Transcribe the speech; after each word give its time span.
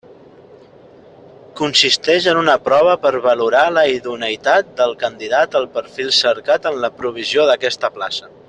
Consisteix 1.59 2.29
en 2.31 2.39
una 2.39 2.55
prova 2.69 2.95
per 3.05 3.11
valorar 3.27 3.61
la 3.77 3.85
idoneïtat 3.99 4.75
del 4.83 4.97
candidat 5.07 5.61
al 5.63 5.71
perfil 5.79 6.13
cercat 6.25 6.71
en 6.73 6.85
la 6.87 6.95
provisió 7.03 7.51
d'aquesta 7.53 7.97
plaça. 8.01 8.37